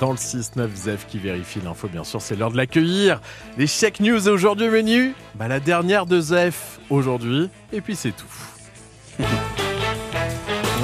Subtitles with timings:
[0.00, 3.20] dans le 6-9 Zef qui vérifie l'info, bien sûr, c'est l'heure de l'accueillir.
[3.58, 8.12] Les chèques news aujourd'hui au menu, bah, la dernière de Zef aujourd'hui, et puis c'est
[8.12, 9.22] tout.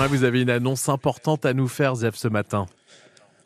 [0.00, 2.66] Ouais, vous avez une annonce importante à nous faire, Zef, ce matin.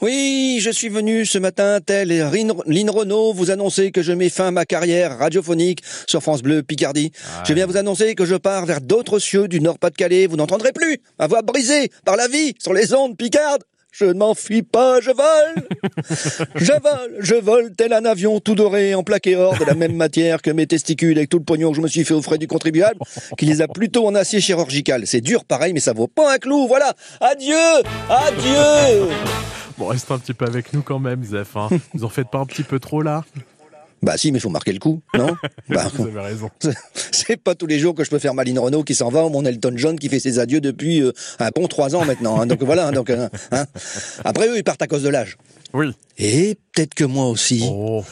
[0.00, 4.48] Oui, je suis venu ce matin, tel Lynn Renault, vous annoncer que je mets fin
[4.48, 7.12] à ma carrière radiophonique sur France Bleu Picardie.
[7.44, 10.26] Je viens vous annoncer que je pars vers d'autres cieux du Nord-Pas-de-Calais.
[10.26, 13.64] Vous n'entendrez plus ma voix brisée par la vie sur les ondes picardes.
[13.98, 15.68] Je ne m'enfuis pas, je vole
[16.54, 19.96] Je vole, je vole tel un avion tout doré en plaqué or de la même
[19.96, 22.36] matière que mes testicules avec tout le pognon que je me suis fait aux frais
[22.36, 22.98] du contribuable,
[23.38, 25.06] qui les a plutôt en acier chirurgical.
[25.06, 27.56] C'est dur pareil, mais ça vaut pas un clou, voilà Adieu
[28.10, 29.08] Adieu
[29.78, 31.56] Bon, reste un petit peu avec nous quand même, Zef.
[31.56, 31.70] Hein.
[31.94, 33.24] Vous en faites pas un petit peu trop là?
[34.02, 35.36] Bah si, mais faut marquer le coup, non
[35.68, 36.50] bah, Vous avez raison.
[37.12, 39.30] C'est pas tous les jours que je peux faire Maline Renault qui s'en va, ou
[39.30, 42.40] mon Elton John qui fait ses adieux depuis euh, un bon trois ans maintenant.
[42.40, 42.46] Hein.
[42.46, 42.90] donc voilà.
[42.90, 43.66] Donc euh, hein.
[44.24, 45.38] après eux, ils partent à cause de l'âge.
[45.72, 45.86] Oui.
[46.18, 47.64] Et peut-être que moi aussi.
[47.68, 48.04] Oh.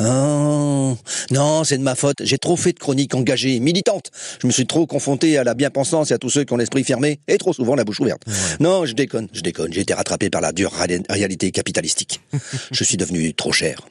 [0.00, 0.96] Oh.
[1.30, 2.22] Non, c'est de ma faute.
[2.24, 4.10] J'ai trop fait de chroniques engagées, militantes.
[4.40, 6.84] Je me suis trop confronté à la bien-pensance et à tous ceux qui ont l'esprit
[6.84, 8.22] fermé et trop souvent la bouche ouverte.
[8.60, 9.72] Non, je déconne, je déconne.
[9.72, 10.72] J'ai été rattrapé par la dure
[11.08, 12.20] réalité capitalistique.
[12.70, 13.82] je suis devenu trop cher.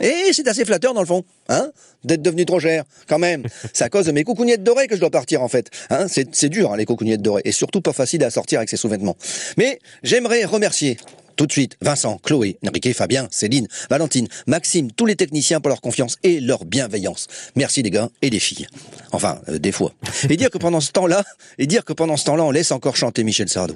[0.00, 1.70] Et c'est assez flatteur dans le fond, hein,
[2.02, 3.44] d'être devenu trop cher, quand même.
[3.72, 5.70] C'est à cause de mes coucougnettes dorées que je dois partir en fait.
[5.90, 8.76] Hein, c'est dur hein, les coucougnettes dorées, et surtout pas facile à sortir avec ses
[8.76, 9.16] sous-vêtements.
[9.56, 10.96] Mais j'aimerais remercier
[11.36, 15.80] tout de suite Vincent, Chloé, Enrique, Fabien, Céline, Valentine, Maxime, tous les techniciens pour leur
[15.80, 17.28] confiance et leur bienveillance.
[17.56, 18.66] Merci les gars et les filles.
[19.12, 19.92] Enfin, euh, des fois.
[20.28, 21.24] Et dire que pendant ce temps-là,
[21.58, 23.74] et dire que pendant ce temps-là, on laisse encore chanter Michel Sardou.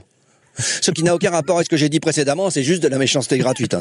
[0.59, 2.99] Ce qui n'a aucun rapport avec ce que j'ai dit précédemment, c'est juste de la
[2.99, 3.75] méchanceté gratuite.
[3.75, 3.81] Hein,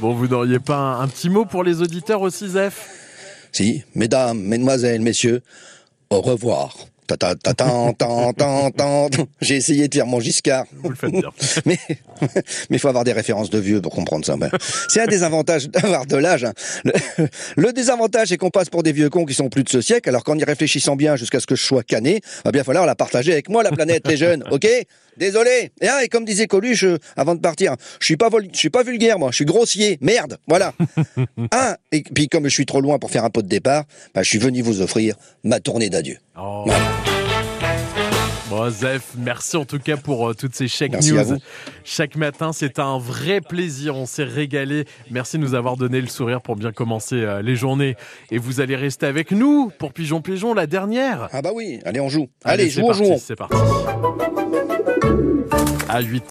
[0.00, 2.88] Bon, vous n'auriez pas un, petit mot pour les auditeurs aussi, Zef
[3.50, 5.42] Si, mesdames, mesdemoiselles, messieurs,
[6.10, 6.76] au revoir.
[9.40, 10.66] J'ai essayé de faire mon Giscard.
[10.72, 11.30] Vous le faites bien.
[11.66, 11.78] mais
[12.70, 14.36] il faut avoir des références de vieux pour comprendre ça.
[14.88, 16.44] C'est un des avantages d'avoir de l'âge.
[16.44, 16.52] Hein.
[17.56, 20.08] Le, désavantage, c'est qu'on passe pour des vieux cons qui sont plus de ce siècle,
[20.10, 22.94] alors qu'en y réfléchissant bien jusqu'à ce que je sois cané, va bien falloir la
[22.94, 24.68] partager avec moi, la planète, les jeunes, ok?
[25.18, 25.72] Désolé.
[25.80, 28.82] Et, et comme disait Coluche euh, avant de partir, je suis pas je suis pas
[28.82, 29.98] vulgaire moi, je suis grossier.
[30.00, 30.72] Merde, voilà.
[31.52, 33.84] un et puis comme je suis trop loin pour faire un pot de départ,
[34.14, 36.18] bah, je suis venu vous offrir ma tournée d'adieu.
[36.38, 36.64] Oh.
[38.50, 41.38] Bon, Zef, merci en tout cas pour euh, toutes ces merci news.
[41.84, 43.94] Chaque matin, c'est un vrai plaisir.
[43.94, 44.86] On s'est régalé.
[45.10, 47.96] Merci de nous avoir donné le sourire pour bien commencer euh, les journées.
[48.30, 51.28] Et vous allez rester avec nous pour Pigeon Pigeon, la dernière.
[51.32, 52.28] Ah bah oui, allez, on joue.
[52.42, 53.14] Allez, allez joue, parti, joue.
[53.18, 53.56] C'est parti.
[55.90, 56.24] À 8